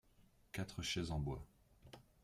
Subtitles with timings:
[0.51, 1.45] quatre chaises en bois.